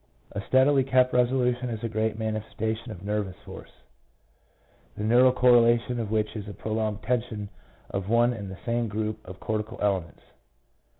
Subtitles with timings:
[0.31, 3.69] A steadily kept resolution is a great manifestation of nervous force,
[4.97, 7.49] the neural correlation of which is a prolonged tension
[7.91, 10.23] of one and the same group of cortical elements.